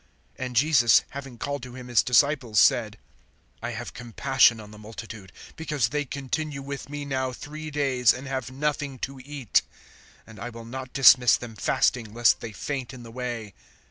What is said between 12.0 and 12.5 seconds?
lest